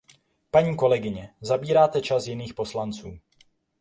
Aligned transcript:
Paní 0.51 0.75
kolegyně, 0.77 1.35
zabíráte 1.41 2.01
čas 2.01 2.27
jiných 2.27 2.53
poslanců. 2.53 3.19